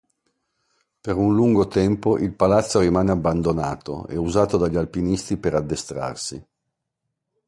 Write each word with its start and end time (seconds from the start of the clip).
Per 1.01 1.15
un 1.15 1.35
lungo 1.35 1.67
tempo 1.67 2.17
il 2.17 2.33
palazzo 2.33 2.79
rimase 2.79 3.11
abbandonato 3.11 4.07
e 4.07 4.17
usato 4.17 4.57
dagli 4.57 4.75
alpinisti 4.77 5.37
per 5.37 5.53
addestrarsi. 5.53 6.43